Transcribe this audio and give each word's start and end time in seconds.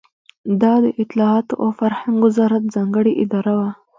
دا 0.61 0.73
د 0.83 0.85
اطلاعاتو 1.01 1.53
او 1.63 1.69
فرهنګ 1.79 2.15
وزارت 2.25 2.63
ځانګړې 2.75 3.13
اداره 3.23 3.53
وه. 3.59 3.69